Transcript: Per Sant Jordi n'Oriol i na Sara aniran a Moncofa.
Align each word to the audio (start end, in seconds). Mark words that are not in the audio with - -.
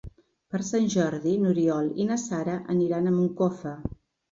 Per 0.53 0.61
Sant 0.69 0.87
Jordi 0.93 1.33
n'Oriol 1.43 1.93
i 2.05 2.09
na 2.09 2.19
Sara 2.23 2.59
aniran 2.77 3.07
a 3.13 3.17
Moncofa. 3.21 3.79